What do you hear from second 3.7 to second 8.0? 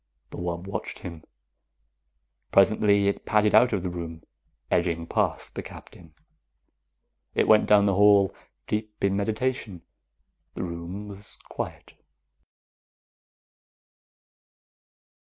of the room, edging past the Captain. It went down the